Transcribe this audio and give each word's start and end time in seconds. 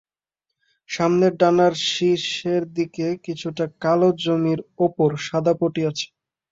সামনের 0.89 1.33
ডানার 1.37 1.73
শীর্ষের 1.87 2.63
দিকে 2.77 3.07
কিছুটা 3.25 3.65
কালো 3.81 4.09
জমির 4.21 4.59
ওপর 4.79 5.09
সাদা 5.27 5.53
পটি 5.59 5.81
আছে। 5.89 6.07